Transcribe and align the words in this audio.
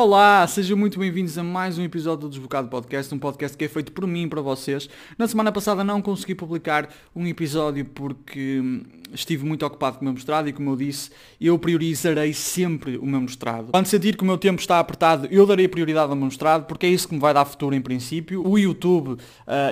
Olá, 0.00 0.46
sejam 0.46 0.76
muito 0.76 0.96
bem-vindos 0.96 1.36
a 1.38 1.42
mais 1.42 1.76
um 1.76 1.82
episódio 1.82 2.28
do 2.28 2.28
Desbocado 2.28 2.68
Podcast, 2.68 3.12
um 3.12 3.18
podcast 3.18 3.58
que 3.58 3.64
é 3.64 3.68
feito 3.68 3.90
por 3.90 4.06
mim 4.06 4.22
e 4.22 4.28
para 4.28 4.40
vocês. 4.40 4.88
Na 5.18 5.26
semana 5.26 5.50
passada 5.50 5.82
não 5.82 6.00
consegui 6.00 6.36
publicar 6.36 6.88
um 7.16 7.26
episódio 7.26 7.84
porque 7.84 8.60
hum, 8.62 8.82
estive 9.12 9.44
muito 9.44 9.66
ocupado 9.66 9.96
com 9.96 10.02
o 10.02 10.04
meu 10.04 10.14
mestrado 10.14 10.48
e 10.48 10.52
como 10.52 10.70
eu 10.70 10.76
disse, 10.76 11.10
eu 11.40 11.58
priorizarei 11.58 12.32
sempre 12.32 12.96
o 12.96 13.04
meu 13.04 13.20
mestrado. 13.20 13.72
Quando 13.72 13.86
sentir 13.86 14.16
que 14.16 14.22
o 14.22 14.26
meu 14.26 14.38
tempo 14.38 14.60
está 14.60 14.78
apertado, 14.78 15.26
eu 15.32 15.44
darei 15.44 15.66
prioridade 15.66 16.10
ao 16.10 16.16
meu 16.16 16.26
mestrado 16.26 16.66
porque 16.66 16.86
é 16.86 16.90
isso 16.90 17.08
que 17.08 17.14
me 17.14 17.20
vai 17.20 17.34
dar 17.34 17.44
futuro 17.44 17.74
em 17.74 17.80
princípio. 17.80 18.46
O 18.46 18.56
YouTube 18.56 19.14
uh, 19.14 19.18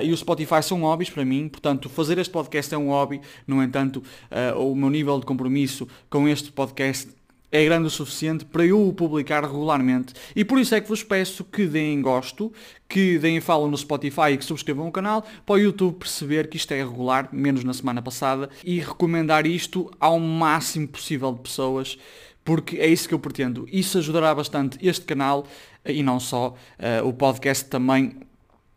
e 0.03 0.11
o 0.11 0.17
Spotify 0.17 0.61
são 0.61 0.81
hobbies 0.81 1.09
para 1.09 1.23
mim, 1.23 1.47
portanto 1.47 1.87
fazer 1.87 2.17
este 2.17 2.33
podcast 2.33 2.75
é 2.75 2.77
um 2.77 2.89
hobby, 2.89 3.21
no 3.47 3.63
entanto 3.63 4.03
uh, 4.29 4.59
o 4.59 4.75
meu 4.75 4.89
nível 4.89 5.21
de 5.21 5.25
compromisso 5.25 5.87
com 6.09 6.27
este 6.27 6.51
podcast 6.51 7.15
é 7.51 7.63
grande 7.63 7.87
o 7.87 7.89
suficiente 7.89 8.45
para 8.45 8.65
eu 8.65 8.87
o 8.87 8.93
publicar 8.93 9.43
regularmente. 9.43 10.13
E 10.35 10.43
por 10.43 10.59
isso 10.59 10.75
é 10.75 10.81
que 10.81 10.87
vos 10.87 11.03
peço 11.03 11.43
que 11.43 11.65
deem 11.65 12.01
gosto, 12.01 12.51
que 12.87 13.17
deem 13.17 13.39
follow 13.39 13.69
no 13.69 13.77
Spotify 13.77 14.31
e 14.33 14.37
que 14.37 14.45
subscrevam 14.45 14.87
o 14.87 14.91
canal 14.91 15.25
para 15.45 15.55
o 15.55 15.59
YouTube 15.59 15.97
perceber 15.97 16.49
que 16.49 16.57
isto 16.57 16.73
é 16.73 16.77
regular, 16.77 17.29
menos 17.31 17.63
na 17.63 17.73
semana 17.73 18.01
passada, 18.01 18.49
e 18.63 18.79
recomendar 18.79 19.45
isto 19.45 19.89
ao 19.99 20.19
máximo 20.19 20.87
possível 20.87 21.31
de 21.31 21.41
pessoas, 21.41 21.97
porque 22.43 22.77
é 22.77 22.87
isso 22.87 23.07
que 23.07 23.13
eu 23.13 23.19
pretendo. 23.19 23.67
Isso 23.71 23.97
ajudará 23.97 24.33
bastante 24.35 24.77
este 24.85 25.05
canal 25.05 25.45
e 25.85 26.03
não 26.03 26.19
só, 26.19 26.49
uh, 26.79 27.07
o 27.07 27.13
podcast 27.13 27.65
também 27.65 28.26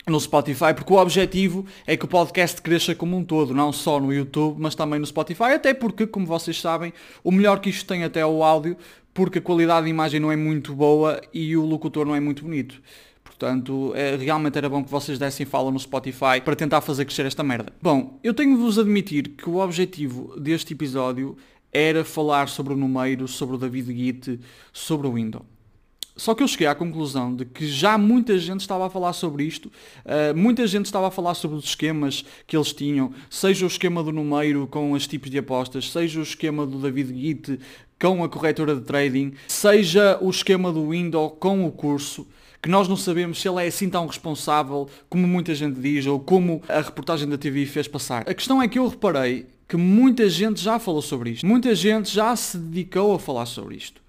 no 0.07 0.19
Spotify, 0.19 0.75
porque 0.75 0.93
o 0.93 0.97
objetivo 0.97 1.67
é 1.87 1.97
que 1.97 2.05
o 2.05 2.09
podcast 2.09 2.61
cresça 2.63 2.95
como 2.95 3.17
um 3.17 3.25
todo, 3.25 3.55
não 3.55 3.73
só 3.73 4.01
no 4.01 4.13
YouTube, 4.13 4.57
mas 4.59 4.75
também 4.75 4.99
no 4.99 5.07
Spotify, 5.07 5.53
até 5.55 5.75
porque, 5.75 6.07
como 6.07 6.27
vocês 6.27 6.61
sabem, 6.61 6.93
o 7.23 7.31
melhor 7.31 7.61
que 7.61 7.71
isto 7.71 7.87
tem 7.87 8.05
até 8.05 8.21
é 8.21 8.27
o 8.27 8.43
áudio, 8.43 8.77
porque 9.13 9.39
a 9.39 9.43
qualidade 9.43 9.85
de 9.85 9.91
imagem 9.91 10.21
não 10.21 10.33
é 10.33 10.37
muito 10.37 10.75
boa 10.75 11.21
e 11.33 11.57
o 11.57 11.65
locutor 11.65 12.07
não 12.07 12.15
é 12.15 12.21
muito 12.21 12.45
bonito. 12.45 12.81
Portanto, 13.23 13.93
é, 13.95 14.17
realmente 14.17 14.59
era 14.59 14.69
bom 14.69 14.85
que 14.85 14.91
vocês 14.91 15.19
dessem 15.19 15.47
fala 15.47 15.71
no 15.71 15.79
Spotify 15.79 16.41
para 16.45 16.55
tentar 16.55 16.81
fazer 16.81 17.05
crescer 17.05 17.25
esta 17.25 17.43
merda. 17.43 17.73
Bom, 17.81 18.19
eu 18.23 18.35
tenho 18.35 18.55
de 18.55 18.63
vos 18.63 18.79
admitir 18.79 19.29
que 19.31 19.49
o 19.49 19.57
objetivo 19.57 20.39
deste 20.39 20.75
episódio 20.75 21.37
era 21.73 22.05
falar 22.05 22.49
sobre 22.49 22.75
o 22.75 22.77
número, 22.77 23.27
sobre 23.27 23.57
o 23.57 23.59
David 23.59 23.97
Git, 23.97 24.41
sobre 24.73 25.07
o 25.07 25.13
Windows. 25.15 25.60
Só 26.21 26.35
que 26.35 26.43
eu 26.43 26.49
cheguei 26.49 26.67
à 26.67 26.75
conclusão 26.75 27.35
de 27.35 27.47
que 27.47 27.67
já 27.67 27.97
muita 27.97 28.39
gente 28.39 28.61
estava 28.61 28.87
a 28.87 28.91
falar 28.91 29.15
sobre 29.15 29.43
isto, 29.43 29.73
uh, 30.05 30.37
muita 30.37 30.67
gente 30.67 30.85
estava 30.85 31.09
a 31.09 31.11
falar 31.11 31.33
sobre 31.33 31.57
os 31.57 31.65
esquemas 31.65 32.27
que 32.47 32.55
eles 32.55 32.75
tinham, 32.75 33.11
seja 33.31 33.65
o 33.65 33.67
esquema 33.67 34.03
do 34.03 34.13
número 34.13 34.67
com 34.67 34.93
os 34.93 35.07
tipos 35.07 35.31
de 35.31 35.39
apostas, 35.39 35.91
seja 35.91 36.21
o 36.21 36.23
esquema 36.23 36.67
do 36.67 36.79
David 36.79 37.19
Git 37.19 37.59
com 37.99 38.23
a 38.23 38.29
corretora 38.29 38.77
de 38.77 38.83
trading, 38.83 39.33
seja 39.49 40.19
o 40.21 40.29
esquema 40.29 40.71
do 40.71 40.91
Windows 40.91 41.33
com 41.41 41.65
o 41.65 41.73
curso, 41.73 42.29
que 42.61 42.69
nós 42.69 42.87
não 42.87 42.99
sabemos 42.99 43.41
se 43.41 43.49
ele 43.49 43.65
é 43.65 43.69
assim 43.69 43.89
tão 43.89 44.07
responsável 44.07 44.91
como 45.09 45.27
muita 45.27 45.55
gente 45.55 45.81
diz 45.81 46.05
ou 46.05 46.21
como 46.21 46.63
a 46.69 46.83
reportagem 46.83 47.27
da 47.27 47.39
TV 47.39 47.65
fez 47.65 47.89
passar. 47.89 48.29
A 48.29 48.35
questão 48.35 48.61
é 48.61 48.69
que 48.69 48.79
eu 48.79 48.87
reparei 48.87 49.47
que 49.67 49.79
muita 49.79 50.29
gente 50.29 50.61
já 50.61 50.79
falou 50.79 51.01
sobre 51.01 51.31
isto, 51.31 51.47
muita 51.47 51.75
gente 51.75 52.13
já 52.13 52.37
se 52.37 52.59
dedicou 52.59 53.15
a 53.15 53.19
falar 53.19 53.47
sobre 53.47 53.77
isto. 53.77 54.03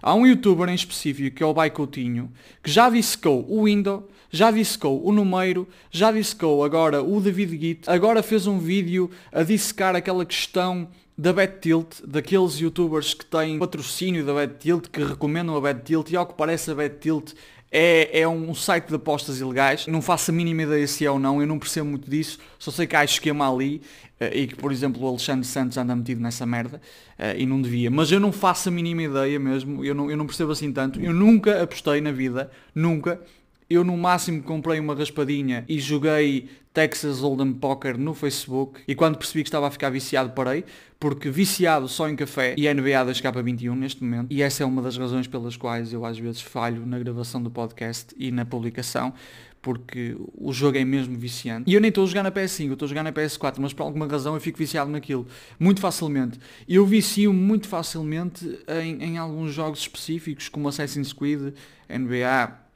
Há 0.00 0.14
um 0.14 0.26
youtuber 0.26 0.68
em 0.68 0.74
específico, 0.74 1.36
que 1.36 1.42
é 1.42 1.46
o 1.46 1.54
Baicoutinho, 1.54 2.30
que 2.62 2.70
já 2.70 2.88
dissecou 2.88 3.44
o 3.48 3.64
Windows, 3.64 4.04
já 4.30 4.50
dissecou 4.50 5.04
o 5.04 5.12
Número, 5.12 5.66
já 5.90 6.12
dissecou 6.12 6.64
agora 6.64 7.02
o 7.02 7.20
David 7.20 7.58
Git, 7.58 7.90
agora 7.90 8.22
fez 8.22 8.46
um 8.46 8.58
vídeo 8.58 9.10
a 9.32 9.42
dissecar 9.42 9.96
aquela 9.96 10.24
questão 10.24 10.88
da 11.16 11.32
BetTilt, 11.32 12.00
daqueles 12.06 12.60
youtubers 12.60 13.12
que 13.12 13.26
têm 13.26 13.58
patrocínio 13.58 14.24
da 14.24 14.32
BetTilt, 14.32 14.86
que 14.86 15.02
recomendam 15.02 15.56
a 15.56 15.60
BetTilt, 15.60 16.10
e 16.10 16.16
ao 16.16 16.24
que 16.24 16.34
parece 16.34 16.70
a 16.70 16.74
BetTilt 16.76 17.32
é, 17.70 18.20
é 18.20 18.28
um 18.28 18.54
site 18.54 18.88
de 18.88 18.94
apostas 18.94 19.40
ilegais. 19.40 19.86
Não 19.86 20.00
faço 20.00 20.30
a 20.30 20.34
mínima 20.34 20.62
ideia 20.62 20.86
se 20.86 21.04
é 21.04 21.10
ou 21.10 21.18
não, 21.18 21.40
eu 21.40 21.46
não 21.46 21.58
percebo 21.58 21.88
muito 21.88 22.10
disso. 22.10 22.38
Só 22.58 22.70
sei 22.70 22.86
que 22.86 22.96
há 22.96 23.04
esquema 23.04 23.52
ali 23.52 23.82
eh, 24.18 24.40
e 24.40 24.46
que, 24.46 24.56
por 24.56 24.72
exemplo, 24.72 25.02
o 25.02 25.08
Alexandre 25.08 25.46
Santos 25.46 25.76
anda 25.76 25.94
metido 25.94 26.20
nessa 26.20 26.46
merda 26.46 26.80
eh, 27.18 27.36
e 27.40 27.46
não 27.46 27.60
devia. 27.60 27.90
Mas 27.90 28.10
eu 28.10 28.18
não 28.18 28.32
faço 28.32 28.68
a 28.68 28.72
mínima 28.72 29.02
ideia 29.02 29.38
mesmo, 29.38 29.84
eu 29.84 29.94
não, 29.94 30.10
eu 30.10 30.16
não 30.16 30.26
percebo 30.26 30.52
assim 30.52 30.72
tanto. 30.72 31.00
Eu 31.00 31.12
nunca 31.12 31.62
apostei 31.62 32.00
na 32.00 32.12
vida, 32.12 32.50
nunca. 32.74 33.20
Eu 33.70 33.84
no 33.84 33.96
máximo 33.98 34.42
comprei 34.42 34.80
uma 34.80 34.94
raspadinha 34.94 35.62
e 35.68 35.78
joguei 35.78 36.48
Texas 36.72 37.20
Hold'em 37.20 37.52
Poker 37.52 37.98
no 37.98 38.14
Facebook 38.14 38.80
e 38.88 38.94
quando 38.94 39.18
percebi 39.18 39.42
que 39.42 39.48
estava 39.48 39.66
a 39.66 39.70
ficar 39.70 39.90
viciado 39.90 40.30
parei, 40.30 40.64
porque 40.98 41.28
viciado 41.28 41.86
só 41.86 42.08
em 42.08 42.16
café 42.16 42.54
e 42.56 42.72
NBA 42.72 43.04
da 43.04 43.12
Escapa 43.12 43.42
21 43.42 43.74
neste 43.74 44.02
momento, 44.02 44.32
e 44.32 44.40
essa 44.40 44.62
é 44.62 44.66
uma 44.66 44.80
das 44.80 44.96
razões 44.96 45.26
pelas 45.26 45.54
quais 45.54 45.92
eu 45.92 46.04
às 46.06 46.18
vezes 46.18 46.40
falho 46.40 46.86
na 46.86 46.98
gravação 46.98 47.42
do 47.42 47.50
podcast 47.50 48.14
e 48.16 48.30
na 48.30 48.46
publicação, 48.46 49.12
porque 49.60 50.16
o 50.34 50.50
jogo 50.50 50.78
é 50.78 50.84
mesmo 50.84 51.18
viciante. 51.18 51.70
E 51.70 51.74
eu 51.74 51.80
nem 51.80 51.90
estou 51.90 52.04
a 52.04 52.06
jogar 52.06 52.22
na 52.22 52.32
PS5, 52.32 52.68
eu 52.68 52.72
estou 52.72 52.86
a 52.86 52.88
jogar 52.88 53.02
na 53.02 53.12
PS4, 53.12 53.56
mas 53.58 53.74
por 53.74 53.82
alguma 53.82 54.06
razão 54.06 54.32
eu 54.34 54.40
fico 54.40 54.56
viciado 54.56 54.90
naquilo, 54.90 55.26
muito 55.60 55.80
facilmente. 55.80 56.38
Eu 56.66 56.86
vicio 56.86 57.34
muito 57.34 57.68
facilmente 57.68 58.58
em, 58.82 59.02
em 59.02 59.18
alguns 59.18 59.52
jogos 59.52 59.80
específicos, 59.80 60.48
como 60.48 60.68
Assassin's 60.68 61.12
Creed, 61.12 61.52
NBA, 61.86 62.67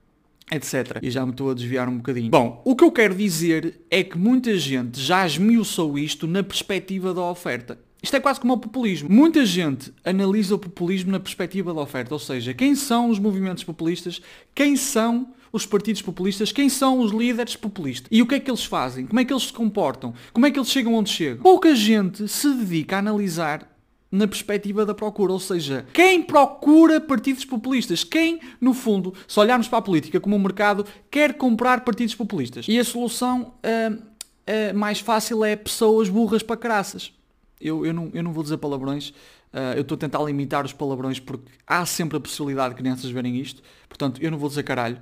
etc. 0.52 0.98
E 1.02 1.10
já 1.10 1.24
me 1.24 1.32
estou 1.32 1.50
a 1.50 1.54
desviar 1.54 1.88
um 1.88 1.96
bocadinho. 1.96 2.30
Bom, 2.30 2.60
o 2.64 2.76
que 2.76 2.84
eu 2.84 2.92
quero 2.92 3.14
dizer 3.14 3.80
é 3.90 4.04
que 4.04 4.18
muita 4.18 4.56
gente 4.56 5.00
já 5.00 5.26
esmiuçou 5.26 5.98
isto 5.98 6.26
na 6.26 6.42
perspectiva 6.42 7.14
da 7.14 7.22
oferta. 7.22 7.78
Isto 8.02 8.16
é 8.16 8.20
quase 8.20 8.40
como 8.40 8.54
o 8.54 8.58
populismo. 8.58 9.08
Muita 9.08 9.46
gente 9.46 9.92
analisa 10.04 10.56
o 10.56 10.58
populismo 10.58 11.12
na 11.12 11.20
perspectiva 11.20 11.72
da 11.72 11.80
oferta, 11.80 12.12
ou 12.12 12.18
seja, 12.18 12.52
quem 12.52 12.74
são 12.74 13.08
os 13.08 13.18
movimentos 13.18 13.62
populistas, 13.62 14.20
quem 14.54 14.76
são 14.76 15.28
os 15.52 15.66
partidos 15.66 16.02
populistas, 16.02 16.50
quem 16.50 16.68
são 16.68 16.98
os 16.98 17.12
líderes 17.12 17.54
populistas 17.54 18.08
e 18.10 18.22
o 18.22 18.26
que 18.26 18.34
é 18.34 18.40
que 18.40 18.50
eles 18.50 18.64
fazem, 18.64 19.06
como 19.06 19.20
é 19.20 19.24
que 19.24 19.32
eles 19.32 19.44
se 19.44 19.52
comportam, 19.52 20.14
como 20.32 20.46
é 20.46 20.50
que 20.50 20.58
eles 20.58 20.70
chegam 20.70 20.94
onde 20.94 21.10
chegam. 21.10 21.42
Pouca 21.42 21.74
gente 21.74 22.26
se 22.26 22.52
dedica 22.54 22.96
a 22.96 22.98
analisar 22.98 23.71
na 24.12 24.28
perspectiva 24.28 24.84
da 24.84 24.94
procura. 24.94 25.32
Ou 25.32 25.40
seja, 25.40 25.86
quem 25.94 26.22
procura 26.22 27.00
partidos 27.00 27.46
populistas? 27.46 28.04
Quem, 28.04 28.38
no 28.60 28.74
fundo, 28.74 29.14
se 29.26 29.40
olharmos 29.40 29.66
para 29.66 29.78
a 29.78 29.82
política 29.82 30.20
como 30.20 30.36
um 30.36 30.38
mercado, 30.38 30.84
quer 31.10 31.34
comprar 31.34 31.80
partidos 31.80 32.14
populistas? 32.14 32.66
E 32.68 32.78
a 32.78 32.84
solução 32.84 33.54
uh, 33.64 33.94
uh, 33.94 34.76
mais 34.76 35.00
fácil 35.00 35.42
é 35.42 35.56
pessoas 35.56 36.10
burras 36.10 36.42
para 36.42 36.58
caraças. 36.58 37.10
Eu, 37.58 37.86
eu, 37.86 37.94
não, 37.94 38.10
eu 38.12 38.22
não 38.22 38.32
vou 38.32 38.42
dizer 38.42 38.58
palavrões, 38.58 39.08
uh, 39.08 39.74
eu 39.76 39.82
estou 39.82 39.96
a 39.96 39.98
tentar 39.98 40.22
limitar 40.22 40.66
os 40.66 40.74
palavrões 40.74 41.18
porque 41.18 41.50
há 41.66 41.86
sempre 41.86 42.18
a 42.18 42.20
possibilidade 42.20 42.74
de 42.74 42.80
crianças 42.80 43.10
verem 43.10 43.38
isto. 43.38 43.62
Portanto, 43.88 44.22
eu 44.22 44.30
não 44.30 44.36
vou 44.36 44.50
dizer 44.50 44.62
caralho. 44.62 45.00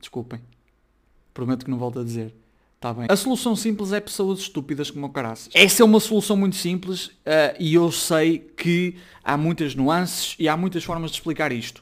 Desculpem. 0.00 0.40
Prometo 1.32 1.64
que 1.64 1.70
não 1.70 1.78
volto 1.78 2.00
a 2.00 2.04
dizer. 2.04 2.34
Tá 2.82 2.92
bem. 2.92 3.06
A 3.08 3.14
solução 3.14 3.54
simples 3.54 3.92
é 3.92 4.00
pessoas 4.00 4.40
estúpidas 4.40 4.90
como 4.90 5.06
o 5.06 5.08
caraças. 5.08 5.48
Essa 5.54 5.84
é 5.84 5.86
uma 5.86 6.00
solução 6.00 6.36
muito 6.36 6.56
simples 6.56 7.06
uh, 7.06 7.54
e 7.60 7.74
eu 7.74 7.92
sei 7.92 8.40
que 8.56 8.96
há 9.22 9.36
muitas 9.36 9.76
nuances 9.76 10.34
e 10.36 10.48
há 10.48 10.56
muitas 10.56 10.82
formas 10.82 11.12
de 11.12 11.18
explicar 11.18 11.52
isto. 11.52 11.80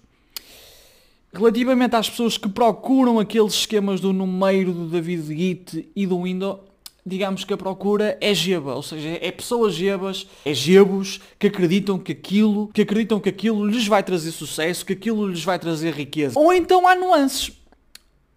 Relativamente 1.33 1.97
às 1.97 2.11
pessoas 2.11 2.37
que 2.37 2.51
procuram 2.51 3.19
aqueles 3.19 3.55
esquemas 3.55 3.99
do 3.99 4.13
número 4.13 4.75
do 4.75 4.89
David 4.89 5.35
Git 5.35 5.89
e 5.97 6.07
do 6.07 6.25
Windows, 6.25 6.59
digamos 7.07 7.45
que 7.45 7.55
a 7.55 7.57
procura 7.57 8.19
é 8.21 8.35
geba, 8.35 8.75
ou 8.75 8.83
seja, 8.83 9.09
é 9.23 9.31
pessoas 9.31 9.73
gebas, 9.73 10.27
é 10.45 10.53
gebos 10.53 11.19
que 11.39 11.47
acreditam 11.47 11.99
que 11.99 12.13
aquilo, 12.13 12.69
que 12.75 12.83
acreditam 12.83 13.19
que 13.19 13.31
aquilo 13.31 13.67
lhes 13.67 13.87
vai 13.87 14.03
trazer 14.03 14.33
sucesso, 14.33 14.85
que 14.85 14.93
aquilo 14.93 15.29
lhes 15.29 15.43
vai 15.43 15.59
trazer 15.59 15.95
riqueza. 15.95 16.39
Ou 16.39 16.53
então 16.53 16.87
há 16.87 16.95
nuances. 16.95 17.59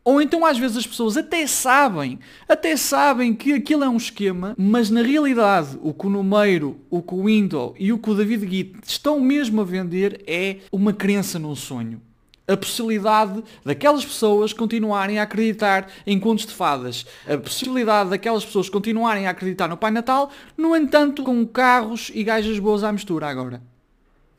Ou 0.06 0.22
então 0.22 0.46
às 0.46 0.58
vezes 0.58 0.78
as 0.78 0.88
pessoas 0.88 1.16
até 1.16 1.48
sabem, 1.48 2.20
até 2.48 2.76
sabem 2.76 3.34
que 3.34 3.54
aquilo 3.54 3.86
é 3.86 3.90
um 3.90 3.96
esquema, 3.96 4.54
mas 4.58 4.90
na 4.90 5.02
realidade 5.02 5.78
o 5.82 5.94
que 5.94 6.08
o 6.08 6.10
Numeiro, 6.10 6.78
o 6.90 7.02
que 7.02 7.14
o 7.14 7.24
Windows 7.26 7.74
e 7.80 7.94
o 7.94 7.98
que 7.98 8.10
o 8.10 8.16
David 8.16 8.50
Git 8.50 8.76
estão 8.86 9.20
mesmo 9.22 9.62
a 9.62 9.64
vender 9.64 10.22
é 10.28 10.58
uma 10.72 10.92
crença 10.92 11.40
num 11.40 11.56
sonho. 11.56 12.02
A 12.46 12.58
possibilidade 12.58 13.42
daquelas 13.64 14.04
pessoas 14.04 14.52
continuarem 14.52 15.18
a 15.18 15.24
acreditar 15.24 15.90
em 16.06 16.20
contos 16.20 16.46
de 16.46 16.52
fadas. 16.52 17.06
A 17.26 17.38
possibilidade 17.38 18.10
daquelas 18.10 18.44
pessoas 18.44 18.68
continuarem 18.68 19.28
a 19.28 19.30
acreditar 19.30 19.70
no 19.70 19.78
Pai 19.78 19.92
Natal, 19.92 20.30
no 20.58 20.76
entanto 20.76 21.24
com 21.24 21.46
carros 21.48 22.12
e 22.14 22.22
gajas 22.22 22.60
boas 22.60 22.84
à 22.84 22.92
mistura 22.92 23.28
agora. 23.28 23.64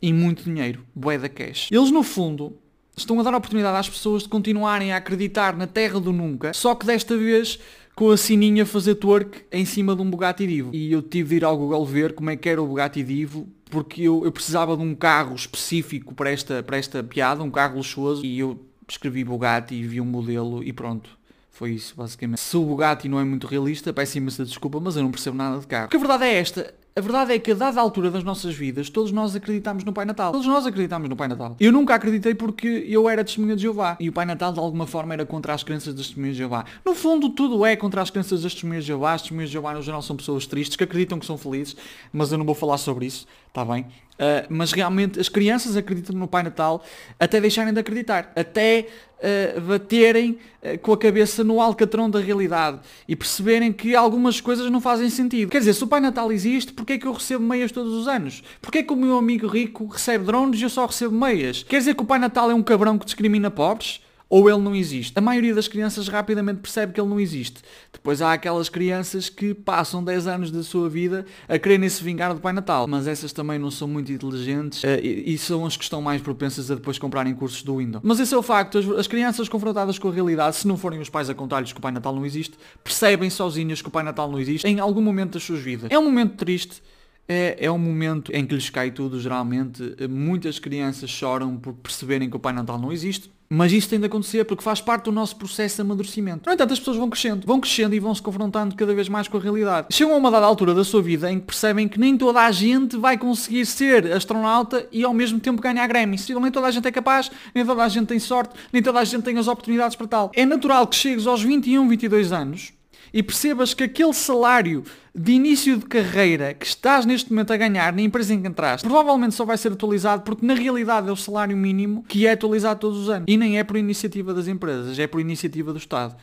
E 0.03 0.13
muito 0.13 0.45
dinheiro, 0.45 0.85
bué 0.95 1.17
da 1.17 1.31
cash. 1.31 1.71
Eles 1.73 1.91
no 1.91 2.03
fundo 2.03 2.59
estão 2.97 3.19
a 3.21 3.23
dar 3.23 3.35
a 3.35 3.39
oportunidade 3.39 3.77
às 3.77 3.89
pessoas 3.89 4.23
de 4.23 4.29
continuarem 4.29 4.93
a 4.93 4.97
acreditar 4.97 5.57
na 5.57 5.67
terra 5.67 6.01
do 6.01 6.13
nunca, 6.13 6.53
só 6.53 6.75
que 6.75 6.87
desta 6.87 7.17
vez 7.17 7.59
com 7.95 8.11
a 8.11 8.17
sininha 8.17 8.67
fazer 8.67 8.97
twerk 8.97 9.43
em 9.53 9.65
cima 9.65 9.95
de 9.95 10.03
um 10.03 10.11
Bugatti 10.11 10.47
Divo. 10.47 10.71
E 10.75 10.91
eu 10.91 11.01
tive 11.01 11.31
de 11.31 11.37
ir 11.37 11.45
ao 11.45 11.57
Google 11.57 11.85
ver 11.87 12.13
como 12.13 12.31
é 12.31 12.37
que 12.37 12.49
era 12.49 12.61
o 12.61 12.67
Bugatti 12.67 13.03
Divo, 13.03 13.47
porque 13.71 14.03
eu, 14.03 14.25
eu 14.25 14.33
precisava 14.33 14.77
de 14.77 14.83
um 14.83 14.95
carro 14.95 15.35
específico 15.35 16.15
para 16.15 16.31
esta, 16.31 16.63
para 16.63 16.77
esta 16.77 17.03
piada, 17.03 17.43
um 17.43 17.51
carro 17.51 17.77
luxuoso, 17.77 18.25
e 18.25 18.39
eu 18.39 18.61
escrevi 18.89 19.25
Bugatti 19.25 19.75
e 19.75 19.87
vi 19.87 20.01
um 20.01 20.05
modelo 20.05 20.63
e 20.63 20.73
pronto. 20.73 21.11
Foi 21.51 21.71
isso, 21.71 21.95
basicamente. 21.97 22.41
Se 22.41 22.57
o 22.57 22.65
Bugatti 22.65 23.09
não 23.09 23.21
é 23.21 23.25
muito 23.25 23.47
realista, 23.47 23.93
peço 23.93 24.19
imensa 24.19 24.45
desculpa, 24.45 24.81
mas 24.81 24.97
eu 24.97 25.05
não 25.05 25.13
percebo 25.13 25.37
nada 25.37 25.61
de 25.61 25.67
carro. 25.69 25.85
Porque 25.85 25.97
a 25.97 26.01
verdade 26.01 26.25
é 26.25 26.35
esta, 26.35 26.75
A 26.97 27.01
verdade 27.01 27.33
é 27.33 27.41
que 27.41 27.51
a 27.51 27.55
dada 27.57 27.81
altura 27.81 28.09
das 28.09 28.23
nossas 28.23 28.55
vidas, 28.55 28.89
todos 28.89 29.11
nós 29.11 29.35
acreditamos 29.35 29.83
no 29.83 29.93
Pai 29.93 30.05
Natal. 30.05 30.31
Todos 30.31 30.47
nós 30.47 30.65
acreditamos 30.65 31.09
no 31.09 31.17
Pai 31.17 31.27
Natal. 31.27 31.57
Eu 31.59 31.73
nunca 31.73 31.93
acreditei 31.93 32.37
porque 32.37 32.69
eu 32.89 33.09
era 33.09 33.25
testemunha 33.25 33.57
de 33.57 33.63
Jeová. 33.63 33.97
E 33.99 34.09
o 34.09 34.13
Pai 34.13 34.25
Natal 34.25 34.53
de 34.53 34.61
alguma 34.61 34.87
forma 34.87 35.13
era 35.13 35.27
contra 35.27 35.53
as 35.53 35.65
crenças 35.65 35.93
das 35.93 36.07
testemunhas 36.07 36.37
de 36.37 36.43
Jeová. 36.43 36.65
No 36.85 36.95
fundo, 36.95 37.31
tudo 37.31 37.67
é 37.67 37.75
contra 37.75 38.01
as 38.01 38.11
crenças 38.11 38.43
das 38.43 38.53
testemunhas 38.53 38.85
de 38.85 38.89
Jeová. 38.89 39.15
As 39.15 39.23
testemunhas 39.23 39.51
de 39.51 39.55
Jeová 39.55 39.75
no 39.75 39.83
geral 39.83 40.03
são 40.03 40.15
pessoas 40.15 40.47
tristes 40.47 40.77
que 40.77 40.85
acreditam 40.85 41.19
que 41.19 41.27
são 41.27 41.37
felizes, 41.37 41.77
mas 42.13 42.31
eu 42.31 42.39
não 42.39 42.47
vou 42.47 42.55
falar 42.55 42.79
sobre 42.79 43.07
isso, 43.07 43.27
está 43.49 43.65
bem? 43.65 43.87
Uh, 44.15 44.47
mas 44.49 44.71
realmente 44.71 45.19
as 45.19 45.29
crianças 45.29 45.77
acreditam 45.77 46.17
no 46.17 46.29
Pai 46.29 46.45
Natal 46.45 46.85
até 47.19 47.41
deixarem 47.41 47.75
de 47.75 47.81
acreditar, 47.81 48.33
até 48.37 48.87
uh, 49.19 49.61
baterem 49.61 50.39
uh, 50.63 50.79
com 50.79 50.93
a 50.93 50.97
cabeça 50.97 51.43
no 51.43 51.61
alcatrão 51.61 52.09
da 52.09 52.21
realidade 52.21 52.79
e 53.09 53.17
perceberem 53.17 53.73
que 53.73 53.97
algumas 53.97 54.41
coisas 54.41 54.71
não 54.71 54.81
fazem 54.81 55.11
sentido. 55.11 55.51
Quer 55.51 55.59
dizer, 55.59 55.75
se 55.75 55.83
o 55.83 55.89
Pai 55.89 55.99
Natal 55.99 56.31
existe, 56.31 56.73
porquê 56.73 56.93
é 56.93 56.99
que 56.99 57.09
eu 57.09 57.13
recebo 57.13 57.45
meias 57.45 57.73
todos 57.73 57.93
os 57.93 58.07
anos? 58.07 58.45
Porquê 58.63 58.79
é 58.79 58.83
que 58.85 58.93
o 58.93 58.97
meu 58.97 59.19
amigo 59.19 59.49
rico 59.49 59.87
recebe 59.87 60.25
drones 60.25 60.61
e 60.61 60.63
eu 60.63 60.71
só 60.71 60.87
recebo 60.87 61.13
meias? 61.13 61.65
Quer 61.65 61.79
dizer 61.79 61.97
que 61.97 62.03
o 62.03 62.07
Pai 62.07 62.21
Natal 62.21 62.49
é 62.49 62.55
um 62.55 62.63
cabrão 62.63 62.97
que 62.97 63.07
discrimina 63.07 63.51
pobres? 63.51 64.01
Ou 64.29 64.49
ele 64.49 64.61
não 64.61 64.75
existe. 64.75 65.17
A 65.17 65.21
maioria 65.21 65.55
das 65.55 65.69
crianças 65.69 66.09
rapidamente 66.09 66.61
percebe 66.61 66.93
que 66.93 67.01
ele 67.01 67.09
não 67.09 67.21
existe. 67.21 67.63
Depois 67.93 68.21
há 68.23 68.33
aquelas 68.33 68.69
crianças 68.69 69.29
que 69.29 69.55
passam 69.55 70.03
10 70.03 70.27
anos 70.27 70.51
da 70.51 70.63
sua 70.63 70.89
vida 70.89 71.25
a 71.49 71.59
quererem 71.59 71.89
se 71.89 72.03
vingar 72.03 72.35
do 72.35 72.41
Pai 72.41 72.53
Natal, 72.53 72.87
mas 72.87 73.07
essas 73.07 73.33
também 73.33 73.59
não 73.59 73.71
são 73.71 73.87
muito 73.87 74.11
inteligentes 74.13 74.83
uh, 74.83 74.99
e, 75.03 75.35
e, 75.35 75.39
são 75.39 75.65
as 75.65 75.77
que 75.77 75.85
estão 75.85 76.03
mais 76.03 76.21
propensas 76.21 76.71
a 76.71 76.75
depois 76.75 76.99
comprarem 76.99 77.35
cursos 77.35 77.63
do 77.63 77.77
Windows. 77.77 78.03
Mas 78.05 78.21
esse 78.21 78.35
é 78.35 78.37
o 78.37 78.43
facto, 78.43 78.79
as, 78.79 78.89
as 78.91 79.07
crianças 79.07 79.49
confrontadas 79.49 79.99
com 79.99 80.09
a 80.09 80.13
realidade, 80.13 80.57
se 80.57 80.67
não 80.67 80.77
forem 80.77 81.01
os 81.01 81.09
pais 81.09 81.29
a 81.31 81.35
contar-lhes 81.35 81.73
que 81.73 81.79
o 81.79 81.83
Pai 81.83 81.93
Natal 81.93 82.15
não 82.15 82.25
existe, 82.25 82.57
percebem 82.83 83.31
sozinhas 83.31 83.81
que 83.83 83.89
o 83.89 83.91
Pai 83.91 84.03
Natal 84.03 84.31
não 84.31 84.39
existe 84.39 84.67
em 84.67 84.81
algum 84.81 85.03
momento 85.03 85.35
das 85.35 85.43
suas 85.43 85.61
vidas. 85.61 85.91
É 85.91 85.99
um 85.99 86.05
momento 86.05 86.37
triste, 86.37 86.83
é, 87.29 87.57
é 87.59 87.71
um 87.71 87.79
momento 87.79 88.33
em 88.35 88.45
que 88.45 88.55
lhes 88.55 88.69
cai 88.69 88.91
tudo, 88.91 89.21
geralmente. 89.21 89.83
Muitas 90.09 90.59
crianças 90.59 91.09
choram 91.11 91.57
por 91.57 91.73
perceberem 91.75 92.29
que 92.29 92.37
o 92.37 92.41
Pai 92.41 92.53
Natal 92.53 92.79
não 92.79 92.93
existe. 92.93 93.31
Mas 93.49 93.73
isso 93.73 93.89
tem 93.89 94.01
de 94.01 94.07
acontecer 94.07 94.45
porque 94.45 94.63
faz 94.63 94.81
parte 94.81 95.05
do 95.05 95.13
nosso 95.13 95.37
processo 95.37 95.77
de 95.77 95.83
amadurecimento. 95.83 96.43
No 96.47 96.55
entanto, 96.55 96.73
as 96.73 96.79
pessoas 96.79 96.97
vão 96.97 97.11
crescendo, 97.11 97.47
vão 97.47 97.61
crescendo 97.61 97.95
e 97.95 98.01
vão 98.01 98.15
se 98.15 98.23
confrontando 98.23 98.75
cada 98.75 98.95
vez 98.95 99.09
mais 99.09 99.29
com 99.29 99.37
a 99.37 99.41
realidade. 99.41 99.89
Chegam 99.91 100.15
a 100.15 100.17
uma 100.17 100.31
dada 100.31 100.47
altura 100.47 100.75
da 100.75 100.85
sua 100.85 101.03
vida 101.03 101.31
em 101.31 101.39
que 101.39 101.47
percebem 101.47 101.89
que 101.89 101.99
nem 101.99 102.17
toda 102.17 102.41
a 102.41 102.51
gente 102.51 102.97
vai 102.97 103.19
conseguir 103.19 103.67
ser 103.67 104.13
astronauta 104.13 104.87
e 104.91 105.05
ao 105.05 105.15
mesmo 105.15 105.39
tempo 105.39 105.61
ganhar 105.61 105.87
Grammys. 105.87 106.29
Nem 106.29 106.51
toda 106.51 106.67
a 106.67 106.71
gente 106.71 106.87
é 106.87 106.93
capaz, 106.93 107.31
nem 107.55 107.65
toda 107.65 107.83
a 107.83 107.89
gente 107.89 108.07
tem 108.07 108.19
sorte, 108.19 108.55
nem 108.73 108.83
toda 108.83 108.99
a 108.99 109.05
gente 109.05 109.23
tem 109.23 109.39
as 109.39 109.47
oportunidades 109.47 109.97
para 109.97 110.07
tal. 110.07 110.33
É 110.35 110.45
natural 110.45 110.87
que 110.87 110.97
chegues 110.97 111.27
aos 111.27 111.43
21, 111.43 111.89
22 111.89 112.33
anos 112.33 112.73
e 113.15 113.23
percebas 113.23 113.73
que 113.73 113.85
aquele 113.85 114.13
salário 114.13 114.83
de 115.15 115.31
início 115.31 115.79
de 115.79 115.87
carreira 115.87 116.53
que 116.53 116.67
estás 116.67 117.07
neste 117.07 117.31
momento 117.31 117.53
a 117.53 117.57
ganhar 117.57 117.93
na 117.93 118.03
empresa 118.03 118.35
em 118.35 118.43
que 118.43 118.49
entraste, 118.49 118.85
provavelmente 118.85 119.37
só 119.37 119.45
vai 119.45 119.57
ser 119.57 119.71
atualizado 119.71 120.25
porque 120.25 120.45
na 120.45 120.53
realidade 120.53 121.09
é 121.09 121.13
o 121.13 121.17
salário 121.17 121.57
mínimo 121.57 122.05
que 122.09 122.27
é 122.27 122.33
atualizado 122.33 122.81
todos 122.81 122.99
os 122.99 123.09
anos. 123.09 123.27
E 123.29 123.37
nem 123.37 123.57
é 123.57 123.63
por 123.63 123.77
iniciativa 123.77 124.35
das 124.35 124.49
empresas, 124.49 124.99
é 124.99 125.07
por 125.07 125.21
iniciativa 125.21 125.73
do 125.73 125.79
Estado. 125.79 126.17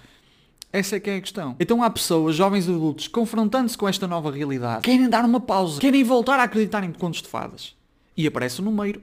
Essa 0.73 0.97
é 0.97 0.99
que 0.99 1.09
é 1.09 1.15
a 1.15 1.21
questão. 1.21 1.55
Então 1.61 1.81
há 1.81 1.89
pessoas, 1.89 2.35
jovens 2.35 2.67
adultos, 2.67 3.07
confrontando-se 3.07 3.77
com 3.77 3.87
esta 3.87 4.05
nova 4.05 4.29
realidade, 4.29 4.81
querem 4.81 5.09
dar 5.09 5.23
uma 5.23 5.39
pausa, 5.39 5.79
querem 5.79 6.03
voltar 6.03 6.41
a 6.41 6.43
acreditar 6.43 6.83
em 6.83 6.91
contos 6.91 7.21
de 7.21 7.29
fadas. 7.29 7.73
E 8.17 8.27
aparece 8.27 8.59
o 8.59 8.63
número. 8.65 9.01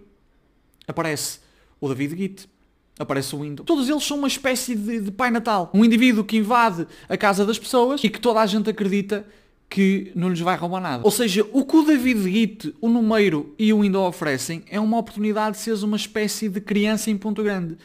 Aparece 0.87 1.41
o 1.81 1.89
David 1.89 2.15
Guite 2.15 2.49
aparece 2.99 3.35
o 3.35 3.41
Windows. 3.41 3.67
Todos 3.67 3.89
eles 3.89 4.05
são 4.05 4.19
uma 4.19 4.29
espécie 4.29 4.75
de, 4.75 5.01
de, 5.01 5.11
Pai 5.11 5.31
Natal. 5.31 5.71
Um 5.73 5.85
indivíduo 5.85 6.25
que 6.25 6.37
invade 6.37 6.87
a 7.09 7.17
casa 7.17 7.45
das 7.47 7.59
pessoas 7.59 8.03
e 8.03 8.09
que 8.09 8.21
toda 8.21 8.41
a 8.41 8.47
gente 8.47 8.69
acredita 8.69 9.25
que 9.71 10.11
não 10.15 10.31
lhes 10.31 10.41
vai 10.41 10.57
roubar 10.57 10.81
nada. 10.81 11.03
Ou 11.05 11.11
seja, 11.11 11.47
o 11.53 11.65
que 11.65 11.77
o 11.77 11.83
David 11.83 12.23
Git, 12.23 12.75
o 12.81 12.89
Numeiro 12.89 13.55
e 13.59 13.73
o 13.73 13.83
Windows 13.83 14.09
oferecem 14.09 14.65
é 14.71 14.81
uma 14.81 14.99
oportunidade 14.99 15.57
de 15.57 15.63
seres 15.63 15.83
uma 15.83 15.97
espécie 15.97 16.49
de 16.49 16.61
criança 16.61 17.11
em 17.11 17.19
ponto 17.19 17.43
grande 17.43 17.77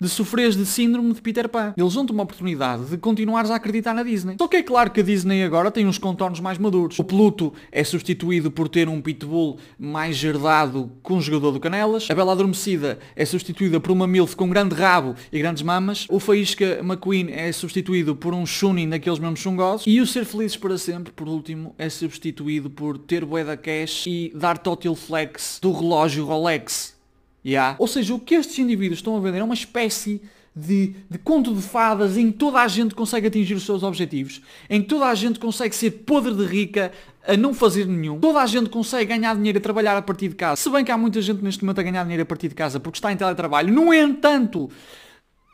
de 0.00 0.08
sofreres 0.08 0.56
de 0.56 0.64
síndrome 0.64 1.12
de 1.12 1.20
Peter 1.20 1.48
Pan. 1.48 1.74
Eles 1.76 1.92
vão-te 1.92 2.10
uma 2.10 2.22
oportunidade 2.22 2.86
de 2.86 2.96
continuares 2.96 3.50
a 3.50 3.56
acreditar 3.56 3.92
na 3.92 4.02
Disney. 4.02 4.36
Só 4.40 4.48
que 4.48 4.56
é 4.56 4.62
claro 4.62 4.90
que 4.90 5.00
a 5.00 5.02
Disney 5.02 5.42
agora 5.44 5.70
tem 5.70 5.86
uns 5.86 5.98
contornos 5.98 6.40
mais 6.40 6.56
maduros. 6.56 6.98
O 6.98 7.04
Pluto 7.04 7.52
é 7.70 7.84
substituído 7.84 8.50
por 8.50 8.68
ter 8.68 8.88
um 8.88 9.02
pitbull 9.02 9.58
mais 9.78 10.22
herdado 10.24 10.90
com 11.02 11.16
um 11.16 11.20
jogador 11.20 11.52
do 11.52 11.60
Canelas. 11.60 12.08
A 12.10 12.14
Bela 12.14 12.32
Adormecida 12.32 12.98
é 13.14 13.26
substituída 13.26 13.78
por 13.78 13.90
uma 13.90 14.06
MILF 14.06 14.34
com 14.34 14.48
grande 14.48 14.74
rabo 14.74 15.14
e 15.30 15.38
grandes 15.38 15.62
mamas. 15.62 16.06
O 16.08 16.18
Faísca 16.18 16.78
McQueen 16.82 17.30
é 17.30 17.52
substituído 17.52 18.16
por 18.16 18.32
um 18.32 18.46
Shunin 18.46 18.88
daqueles 18.88 19.18
mesmos 19.18 19.40
chungosos. 19.40 19.86
E 19.86 20.00
o 20.00 20.06
Ser 20.06 20.24
Felizes 20.24 20.56
para 20.56 20.78
Sempre, 20.78 21.12
por 21.12 21.28
último, 21.28 21.74
é 21.76 21.90
substituído 21.90 22.70
por 22.70 22.96
ter 22.96 23.24
Boeda 23.24 23.56
Cash 23.56 24.06
e 24.06 24.32
dar 24.34 24.56
Total 24.56 24.94
Flex 24.94 25.58
do 25.60 25.72
relógio 25.72 26.24
Rolex. 26.24 26.99
Yeah. 27.44 27.76
Ou 27.78 27.86
seja, 27.86 28.14
o 28.14 28.20
que 28.20 28.34
estes 28.34 28.58
indivíduos 28.58 28.98
estão 28.98 29.16
a 29.16 29.20
vender 29.20 29.38
é 29.38 29.44
uma 29.44 29.54
espécie 29.54 30.20
de, 30.54 30.94
de 31.08 31.18
conto 31.18 31.54
de 31.54 31.62
fadas 31.62 32.16
em 32.16 32.30
que 32.30 32.38
toda 32.38 32.60
a 32.60 32.68
gente 32.68 32.94
consegue 32.94 33.28
atingir 33.28 33.54
os 33.54 33.64
seus 33.64 33.82
objetivos, 33.82 34.42
em 34.68 34.82
que 34.82 34.88
toda 34.88 35.06
a 35.06 35.14
gente 35.14 35.38
consegue 35.38 35.74
ser 35.74 35.90
podre 35.90 36.34
de 36.34 36.44
rica 36.44 36.92
a 37.26 37.36
não 37.36 37.54
fazer 37.54 37.86
nenhum, 37.86 38.18
toda 38.18 38.40
a 38.40 38.46
gente 38.46 38.68
consegue 38.68 39.06
ganhar 39.06 39.34
dinheiro 39.36 39.58
a 39.58 39.60
trabalhar 39.60 39.96
a 39.96 40.02
partir 40.02 40.28
de 40.28 40.34
casa. 40.34 40.60
Se 40.60 40.70
bem 40.70 40.84
que 40.84 40.90
há 40.90 40.98
muita 40.98 41.20
gente 41.22 41.42
neste 41.42 41.64
momento 41.64 41.80
a 41.80 41.82
ganhar 41.82 42.02
dinheiro 42.02 42.22
a 42.22 42.26
partir 42.26 42.48
de 42.48 42.54
casa 42.54 42.80
porque 42.80 42.96
está 42.96 43.12
em 43.12 43.16
teletrabalho, 43.16 43.72
no 43.72 43.92
entanto, 43.94 44.68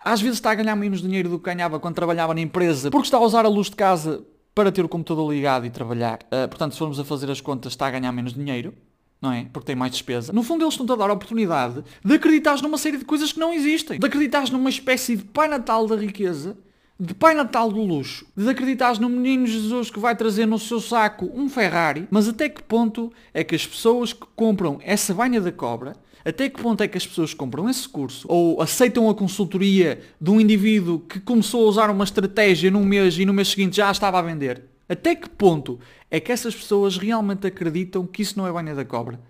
às 0.05 0.21
vezes 0.21 0.39
está 0.39 0.53
a 0.53 0.55
ganhar 0.55 0.77
menos 0.77 1.03
dinheiro 1.03 1.29
do 1.29 1.39
que 1.39 1.45
ganhava 1.45 1.79
quando 1.79 1.95
trabalhava 1.95 2.33
na 2.33 2.41
empresa 2.41 2.91
porque 2.91 3.07
está 3.07 3.19
a 3.19 3.21
usar 3.21 3.45
a 3.45 3.49
luz 3.49 3.69
de 3.69 3.77
casa 3.77 4.25
para 4.55 4.73
ter 4.73 4.85
o 4.85 4.89
computador 4.89 5.31
ligado 5.31 5.67
e 5.67 5.71
trabalhar. 5.71 6.21
Uh, 6.33 6.49
portanto, 6.49 6.73
se 6.73 6.79
formos 6.79 6.99
a 6.99 7.05
fazer 7.05 7.31
as 7.31 7.43
contas, 7.43 7.75
está 7.75 7.89
a 7.89 7.91
ganhar 7.91 8.11
menos 8.11 8.33
dinheiro 8.33 8.73
não 9.21 9.33
é? 9.33 9.47
Porque 9.53 9.67
tem 9.67 9.77
mais 9.77 9.93
despesa. 9.93 10.33
No 10.33 10.43
fundo 10.43 10.65
eles 10.65 10.75
estão 10.75 10.95
a 10.95 10.99
dar 10.99 11.11
a 11.11 11.15
oportunidade 11.15 11.83
de 12.05 12.15
acreditares 12.15 12.61
numa 12.61 12.79
série 12.79 12.99
de 12.99 13.05
coisas 13.05 13.33
que 13.33 13.41
não 13.41 13.53
existem. 13.53 13.99
De 13.99 14.07
acreditares 14.07 14.51
numa 14.51 14.71
espécie 14.71 15.17
de 15.17 15.25
Pai 15.25 15.49
Natal 15.49 15.87
da 15.87 15.97
riqueza, 15.97 16.57
de 16.99 17.13
Pai 17.13 17.35
Natal 17.35 17.71
do 17.71 17.83
luxo, 17.83 18.27
de 18.37 18.49
acreditares 18.49 18.99
no 18.99 19.09
menino 19.09 19.47
Jesus 19.47 19.91
que 19.91 19.99
vai 19.99 20.17
trazer 20.17 20.47
no 20.47 20.59
seu 20.59 20.81
saco 20.81 21.31
um 21.35 21.49
Ferrari, 21.49 22.09
mas 22.11 22.29
até 22.29 22.49
que 22.49 22.63
ponto 22.63 23.13
é 23.35 23.45
que 23.45 23.55
as 23.55 23.67
pessoas 23.67 24.13
que 24.13 24.27
compram 24.35 24.79
essa 24.83 25.13
banha 25.13 25.41
da 25.41 25.53
cobra, 25.53 25.95
até 26.25 26.49
que 26.49 26.61
ponto 26.61 26.83
é 26.83 26.89
que 26.89 26.97
as 26.97 27.07
pessoas 27.07 27.33
compram 27.35 27.69
esse 27.69 27.89
curso 27.89 28.27
ou 28.29 28.61
aceitam 28.61 29.09
a 29.09 29.15
consultoria 29.15 30.01
de 30.21 30.31
um 30.31 30.41
indivíduo 30.41 30.99
que 31.01 31.21
começou 31.21 31.67
a 31.67 31.69
usar 31.69 31.91
uma 31.91 32.05
estratégia 32.05 32.71
num 32.71 32.85
mês 32.85 33.19
e 33.19 33.25
no 33.25 33.33
mês 33.33 33.49
seguinte 33.49 33.77
já 33.77 33.91
estava 33.91 34.19
a 34.19 34.23
vender? 34.23 34.65
Até 34.89 35.15
que 35.15 35.29
ponto 35.29 35.81
é 36.11 36.21
que 36.21 36.31
essas 36.31 36.55
pessoas 36.55 36.97
realmente 36.97 37.47
acreditam 37.47 38.07
que 38.07 38.23
isso 38.23 38.39
não 38.39 38.47
é 38.47 38.53
banha 38.53 38.75
da 38.75 38.85
cobra? 38.85 39.21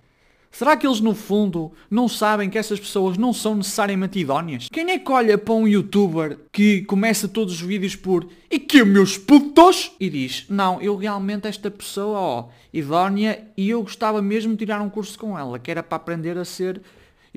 Será 0.50 0.74
que 0.74 0.86
eles 0.86 1.00
no 1.00 1.14
fundo 1.14 1.72
não 1.90 2.08
sabem 2.08 2.48
que 2.48 2.56
essas 2.56 2.80
pessoas 2.80 3.18
não 3.18 3.32
são 3.32 3.54
necessariamente 3.54 4.18
idóneas? 4.18 4.68
Quem 4.72 4.90
é 4.90 4.98
que 4.98 5.12
olha 5.12 5.36
para 5.36 5.52
um 5.52 5.68
youtuber 5.68 6.38
que 6.50 6.80
começa 6.82 7.28
todos 7.28 7.54
os 7.54 7.60
vídeos 7.60 7.94
por 7.94 8.26
e 8.50 8.58
que 8.58 8.82
meus 8.82 9.18
putos? 9.18 9.92
E 10.00 10.08
diz, 10.08 10.46
não, 10.48 10.80
eu 10.80 10.96
realmente 10.96 11.46
esta 11.46 11.70
pessoa, 11.70 12.18
ó, 12.18 12.48
idónea 12.72 13.46
e 13.54 13.68
eu 13.68 13.82
gostava 13.82 14.22
mesmo 14.22 14.52
de 14.52 14.58
tirar 14.58 14.80
um 14.80 14.88
curso 14.88 15.18
com 15.18 15.38
ela, 15.38 15.58
que 15.58 15.70
era 15.70 15.82
para 15.82 15.96
aprender 15.96 16.38
a 16.38 16.44
ser 16.44 16.80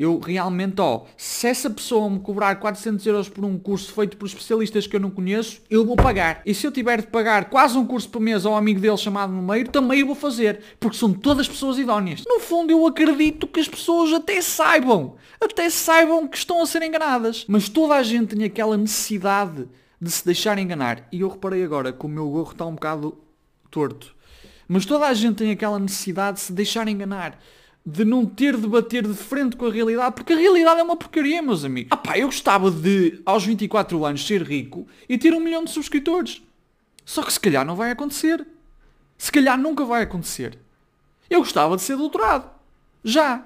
eu 0.01 0.17
realmente, 0.17 0.79
ó, 0.79 1.03
se 1.17 1.45
essa 1.45 1.69
pessoa 1.69 2.09
me 2.09 2.21
cobrar 2.21 2.55
400 2.55 3.05
euros 3.05 3.27
por 3.27 3.43
um 3.43 3.59
curso 3.59 3.91
feito 3.91 4.15
por 4.15 4.27
especialistas 4.27 4.87
que 4.87 4.95
eu 4.95 4.99
não 4.99 5.09
conheço, 5.09 5.61
eu 5.69 5.85
vou 5.85 5.97
pagar. 5.97 6.41
E 6.45 6.53
se 6.53 6.65
eu 6.65 6.71
tiver 6.71 7.01
de 7.01 7.07
pagar 7.07 7.49
quase 7.49 7.77
um 7.77 7.85
curso 7.85 8.07
por 8.07 8.21
mês 8.21 8.45
ao 8.45 8.55
amigo 8.55 8.79
dele 8.79 8.95
chamado 8.95 9.33
no 9.33 9.41
meio, 9.41 9.67
também 9.67 9.99
eu 9.99 10.05
vou 10.05 10.15
fazer. 10.15 10.61
Porque 10.79 10.95
são 10.95 11.11
todas 11.11 11.49
pessoas 11.49 11.77
idóneas. 11.77 12.23
No 12.25 12.39
fundo, 12.39 12.71
eu 12.71 12.87
acredito 12.87 13.45
que 13.45 13.59
as 13.59 13.67
pessoas 13.67 14.13
até 14.13 14.39
saibam. 14.39 15.15
Até 15.41 15.69
saibam 15.69 16.29
que 16.29 16.37
estão 16.37 16.61
a 16.61 16.65
ser 16.65 16.81
enganadas. 16.81 17.43
Mas 17.49 17.67
toda 17.67 17.95
a 17.95 18.01
gente 18.01 18.37
tem 18.37 18.45
aquela 18.45 18.77
necessidade 18.77 19.67
de 19.99 20.09
se 20.09 20.25
deixar 20.25 20.57
enganar. 20.57 21.09
E 21.11 21.19
eu 21.19 21.27
reparei 21.27 21.61
agora 21.61 21.91
que 21.91 22.05
o 22.05 22.09
meu 22.09 22.29
gorro 22.29 22.53
está 22.53 22.65
um 22.65 22.75
bocado 22.75 23.17
torto. 23.69 24.15
Mas 24.65 24.85
toda 24.85 25.07
a 25.07 25.13
gente 25.13 25.35
tem 25.35 25.51
aquela 25.51 25.77
necessidade 25.77 26.37
de 26.37 26.43
se 26.43 26.53
deixar 26.53 26.87
enganar 26.87 27.37
de 27.89 28.05
não 28.05 28.23
ter 28.23 28.55
de 28.55 28.67
bater 28.67 29.07
de 29.07 29.15
frente 29.15 29.55
com 29.55 29.65
a 29.65 29.71
realidade, 29.71 30.15
porque 30.15 30.33
a 30.33 30.37
realidade 30.37 30.79
é 30.79 30.83
uma 30.83 30.95
porcaria, 30.95 31.41
meus 31.41 31.65
amigos. 31.65 31.89
Ah 31.91 31.97
pá, 31.97 32.17
eu 32.17 32.27
gostava 32.27 32.69
de, 32.69 33.19
aos 33.25 33.43
24 33.43 34.05
anos, 34.05 34.25
ser 34.25 34.43
rico 34.43 34.87
e 35.07 35.17
ter 35.17 35.33
um 35.33 35.39
milhão 35.39 35.63
de 35.63 35.71
subscritores. 35.71 36.41
Só 37.03 37.23
que 37.23 37.33
se 37.33 37.39
calhar 37.39 37.65
não 37.65 37.75
vai 37.75 37.89
acontecer. 37.89 38.45
Se 39.17 39.31
calhar 39.31 39.57
nunca 39.57 39.83
vai 39.83 40.03
acontecer. 40.03 40.57
Eu 41.29 41.39
gostava 41.39 41.75
de 41.75 41.81
ser 41.81 41.97
doutorado. 41.97 42.49
Já. 43.03 43.43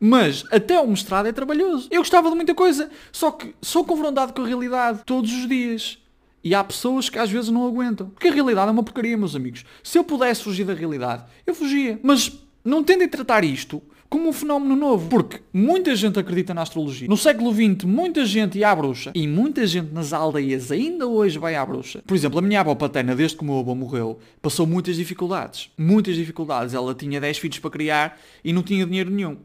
Mas 0.00 0.44
até 0.50 0.78
o 0.80 0.86
mestrado 0.88 1.26
é 1.26 1.32
trabalhoso. 1.32 1.88
Eu 1.92 2.00
gostava 2.00 2.28
de 2.28 2.34
muita 2.34 2.54
coisa. 2.54 2.90
Só 3.12 3.30
que 3.30 3.54
sou 3.62 3.84
confrontado 3.84 4.32
com 4.32 4.42
a 4.42 4.46
realidade 4.46 5.02
todos 5.06 5.32
os 5.32 5.48
dias. 5.48 5.98
E 6.42 6.54
há 6.54 6.64
pessoas 6.64 7.08
que 7.08 7.18
às 7.18 7.30
vezes 7.30 7.50
não 7.50 7.66
aguentam. 7.66 8.10
Porque 8.10 8.28
a 8.28 8.32
realidade 8.32 8.68
é 8.68 8.72
uma 8.72 8.82
porcaria, 8.82 9.16
meus 9.16 9.36
amigos. 9.36 9.64
Se 9.84 9.98
eu 9.98 10.02
pudesse 10.02 10.42
fugir 10.42 10.64
da 10.64 10.74
realidade, 10.74 11.24
eu 11.46 11.54
fugia. 11.54 12.00
Mas 12.02 12.47
não 12.68 12.84
tendem 12.84 13.06
a 13.06 13.10
tratar 13.10 13.44
isto 13.44 13.82
como 14.08 14.28
um 14.28 14.32
fenómeno 14.32 14.76
novo. 14.76 15.08
Porque 15.08 15.40
muita 15.52 15.94
gente 15.94 16.18
acredita 16.18 16.54
na 16.54 16.62
astrologia. 16.62 17.08
No 17.08 17.16
século 17.16 17.52
XX, 17.52 17.84
muita 17.84 18.24
gente 18.24 18.58
ia 18.58 18.70
à 18.70 18.76
bruxa. 18.76 19.12
E 19.14 19.26
muita 19.26 19.66
gente 19.66 19.92
nas 19.92 20.12
aldeias 20.12 20.70
ainda 20.70 21.06
hoje 21.06 21.38
vai 21.38 21.54
à 21.54 21.64
bruxa. 21.64 22.02
Por 22.06 22.14
exemplo, 22.14 22.38
a 22.38 22.42
minha 22.42 22.60
avó 22.60 22.74
paterna, 22.74 23.14
desde 23.14 23.36
que 23.36 23.42
o 23.42 23.46
meu 23.46 23.58
avô 23.58 23.74
morreu, 23.74 24.18
passou 24.40 24.66
muitas 24.66 24.96
dificuldades. 24.96 25.70
Muitas 25.76 26.16
dificuldades. 26.16 26.74
Ela 26.74 26.94
tinha 26.94 27.20
10 27.20 27.38
filhos 27.38 27.58
para 27.58 27.70
criar 27.70 28.20
e 28.44 28.52
não 28.52 28.62
tinha 28.62 28.84
dinheiro 28.84 29.10
nenhum. 29.10 29.36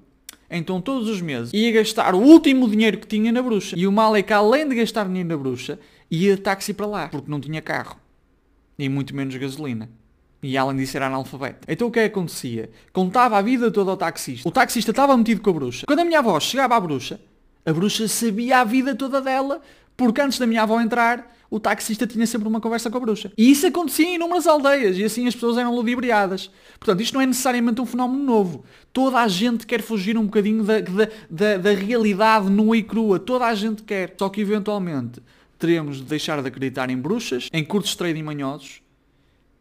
Então 0.49 0.79
todos 0.79 1.09
os 1.09 1.19
meses 1.19 1.51
ia 1.51 1.71
gastar 1.71 2.13
o 2.13 2.19
último 2.19 2.69
dinheiro 2.69 2.99
que 2.99 3.07
tinha 3.07 3.31
na 3.31 3.41
bruxa. 3.41 3.75
E 3.77 3.87
o 3.87 3.91
mal 3.91 4.15
é 4.15 4.21
que 4.21 4.31
além 4.31 4.67
de 4.67 4.75
gastar 4.75 5.07
dinheiro 5.07 5.29
na 5.29 5.37
bruxa, 5.37 5.79
ia 6.11 6.35
de 6.35 6.41
táxi 6.41 6.73
para 6.73 6.85
lá. 6.85 7.07
Porque 7.07 7.29
não 7.29 7.39
tinha 7.39 7.61
carro. 7.61 7.97
E 8.77 8.87
muito 8.87 9.15
menos 9.15 9.35
gasolina. 9.35 9.89
E 10.43 10.57
além 10.57 10.75
disso 10.77 10.97
era 10.97 11.07
analfabeto. 11.07 11.59
Então 11.67 11.87
o 11.87 11.91
que 11.91 11.99
é 11.99 12.09
que 12.09 12.13
acontecia? 12.13 12.69
Contava 12.91 13.37
a 13.37 13.41
vida 13.41 13.71
toda 13.71 13.91
ao 13.91 13.97
taxista. 13.97 14.47
O 14.47 14.51
taxista 14.51 14.91
estava 14.91 15.15
metido 15.15 15.41
com 15.41 15.49
a 15.49 15.53
bruxa. 15.53 15.85
Quando 15.87 15.99
a 15.99 16.05
minha 16.05 16.19
avó 16.19 16.39
chegava 16.39 16.75
à 16.75 16.79
bruxa, 16.79 17.19
a 17.65 17.71
bruxa 17.71 18.07
sabia 18.07 18.59
a 18.59 18.63
vida 18.63 18.93
toda 18.93 19.21
dela, 19.21 19.61
porque 19.95 20.19
antes 20.19 20.37
da 20.37 20.45
minha 20.45 20.63
avó 20.63 20.81
entrar, 20.81 21.33
o 21.49 21.59
taxista 21.59 22.05
tinha 22.07 22.25
sempre 22.25 22.47
uma 22.47 22.59
conversa 22.59 22.89
com 22.89 22.97
a 22.97 22.99
bruxa. 22.99 23.31
E 23.37 23.51
isso 23.51 23.65
acontecia 23.65 24.05
em 24.05 24.15
inúmeras 24.15 24.47
aldeias, 24.47 24.97
e 24.97 25.03
assim 25.03 25.27
as 25.27 25.35
pessoas 25.35 25.57
eram 25.57 25.73
ludibriadas. 25.73 26.49
Portanto, 26.79 27.01
isto 27.01 27.13
não 27.13 27.21
é 27.21 27.25
necessariamente 27.25 27.79
um 27.79 27.85
fenómeno 27.85 28.23
novo. 28.23 28.65
Toda 28.91 29.19
a 29.19 29.27
gente 29.27 29.65
quer 29.65 29.81
fugir 29.81 30.17
um 30.17 30.25
bocadinho 30.25 30.63
da, 30.63 30.81
da, 30.81 31.07
da, 31.29 31.57
da 31.57 31.71
realidade 31.71 32.49
nua 32.49 32.75
e 32.75 32.83
crua. 32.83 33.19
Toda 33.19 33.45
a 33.45 33.55
gente 33.55 33.83
quer. 33.83 34.15
Só 34.17 34.29
que 34.29 34.41
eventualmente 34.41 35.21
teremos 35.59 35.97
de 35.97 36.03
deixar 36.03 36.41
de 36.41 36.47
acreditar 36.47 36.89
em 36.89 36.97
bruxas, 36.97 37.47
em 37.53 37.63
curtos 37.63 37.95
trading 37.95 38.23
manhosos, 38.23 38.81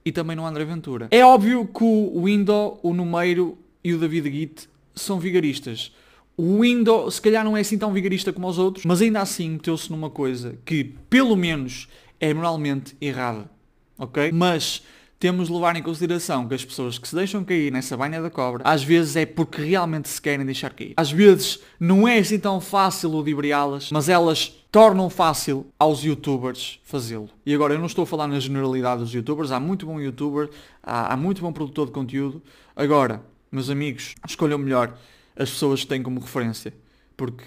e 0.04 0.12
também 0.12 0.36
no 0.36 0.46
André 0.46 0.64
Ventura. 0.64 1.08
É 1.10 1.24
óbvio 1.24 1.66
que 1.66 1.84
o 1.84 2.24
Window, 2.24 2.78
o 2.82 2.92
Numeiro 2.92 3.58
e 3.82 3.92
o 3.92 3.98
David 3.98 4.28
Guite 4.30 4.68
são 4.94 5.18
vigaristas. 5.18 5.92
O 6.36 6.60
Window 6.60 7.10
se 7.10 7.20
calhar 7.20 7.44
não 7.44 7.56
é 7.56 7.60
assim 7.60 7.78
tão 7.78 7.92
vigarista 7.92 8.32
como 8.32 8.48
os 8.48 8.58
outros, 8.58 8.84
mas 8.84 9.02
ainda 9.02 9.20
assim 9.20 9.50
meteu-se 9.50 9.90
numa 9.90 10.10
coisa 10.10 10.58
que 10.64 10.84
pelo 11.08 11.36
menos 11.36 11.88
é 12.18 12.32
moralmente 12.32 12.96
errada. 13.00 13.50
Ok? 13.98 14.32
Mas 14.32 14.82
temos 15.22 15.46
de 15.46 15.54
levar 15.54 15.76
em 15.76 15.82
consideração 15.84 16.48
que 16.48 16.54
as 16.56 16.64
pessoas 16.64 16.98
que 16.98 17.06
se 17.06 17.14
deixam 17.14 17.44
cair 17.44 17.70
nessa 17.70 17.96
banha 17.96 18.20
da 18.20 18.28
cobra, 18.28 18.64
às 18.66 18.82
vezes 18.82 19.14
é 19.14 19.24
porque 19.24 19.62
realmente 19.62 20.08
se 20.08 20.20
querem 20.20 20.44
deixar 20.44 20.72
cair. 20.72 20.94
Às 20.96 21.12
vezes 21.12 21.60
não 21.78 22.08
é 22.08 22.18
assim 22.18 22.40
tão 22.40 22.60
fácil 22.60 23.08
ludibriá-las, 23.10 23.92
mas 23.92 24.08
elas 24.08 24.48
tornam 24.72 25.08
fácil 25.08 25.64
aos 25.78 26.02
youtubers 26.02 26.80
fazê-lo. 26.82 27.30
E 27.46 27.54
agora 27.54 27.74
eu 27.74 27.78
não 27.78 27.86
estou 27.86 28.02
a 28.02 28.06
falar 28.06 28.26
na 28.26 28.40
generalidade 28.40 29.00
dos 29.00 29.14
youtubers, 29.14 29.52
há 29.52 29.60
muito 29.60 29.86
bom 29.86 30.00
youtuber, 30.00 30.50
há, 30.82 31.12
há 31.12 31.16
muito 31.16 31.40
bom 31.40 31.52
produtor 31.52 31.86
de 31.86 31.92
conteúdo. 31.92 32.42
Agora, 32.74 33.22
meus 33.52 33.70
amigos, 33.70 34.16
escolham 34.26 34.58
melhor 34.58 34.92
as 35.36 35.50
pessoas 35.50 35.82
que 35.82 35.86
têm 35.86 36.02
como 36.02 36.18
referência, 36.18 36.74
porque 37.16 37.44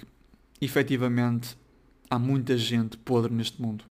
efetivamente 0.62 1.58
há 2.08 2.18
muita 2.18 2.56
gente 2.56 2.96
podre 2.96 3.34
neste 3.34 3.60
mundo. 3.60 3.84